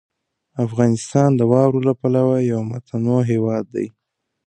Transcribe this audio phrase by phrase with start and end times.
[0.65, 3.87] افغانستان د واورو له پلوه یو متنوع هېواد دی.